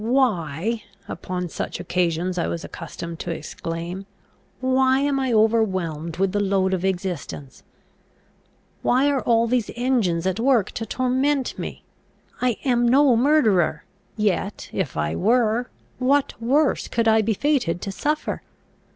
"Why," 0.03 0.81
upon 1.07 1.47
such 1.49 1.79
occasions 1.79 2.39
I 2.39 2.47
was 2.47 2.63
accustomed 2.63 3.19
to 3.19 3.29
exclaim, 3.29 4.07
"why 4.59 4.97
am 5.01 5.19
I 5.19 5.31
overwhelmed 5.31 6.17
with 6.17 6.31
the 6.31 6.39
load 6.39 6.73
of 6.73 6.83
existence? 6.83 7.61
Why 8.81 9.11
are 9.11 9.21
all 9.21 9.45
these 9.45 9.69
engines 9.75 10.25
at 10.25 10.39
work 10.39 10.71
to 10.71 10.87
torment 10.87 11.59
me? 11.59 11.83
I 12.41 12.57
am 12.65 12.87
no 12.87 13.15
murderer; 13.15 13.83
yet, 14.17 14.71
if 14.73 14.97
I 14.97 15.15
were, 15.15 15.69
what 15.99 16.33
worse 16.41 16.87
could 16.87 17.07
I 17.07 17.21
be 17.21 17.35
fated 17.35 17.79
to 17.83 17.91
suffer? 17.91 18.41